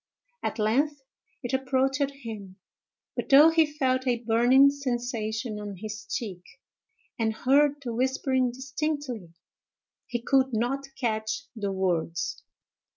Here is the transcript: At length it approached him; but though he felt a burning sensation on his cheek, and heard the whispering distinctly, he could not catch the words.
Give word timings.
At 0.41 0.57
length 0.57 1.03
it 1.43 1.53
approached 1.53 2.01
him; 2.09 2.55
but 3.15 3.29
though 3.29 3.51
he 3.51 3.67
felt 3.67 4.07
a 4.07 4.23
burning 4.23 4.71
sensation 4.71 5.59
on 5.59 5.75
his 5.77 6.07
cheek, 6.09 6.43
and 7.19 7.35
heard 7.35 7.75
the 7.83 7.93
whispering 7.93 8.49
distinctly, 8.51 9.31
he 10.07 10.19
could 10.19 10.53
not 10.53 10.87
catch 10.99 11.43
the 11.55 11.71
words. 11.71 12.41